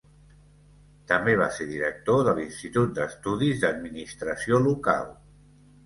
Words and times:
També 1.11 1.35
va 1.41 1.49
ser 1.59 1.67
director 1.73 2.25
de 2.29 2.35
l'Institut 2.41 2.99
d'Estudis 2.99 3.63
d'Administració 3.67 4.65
Local. 4.71 5.11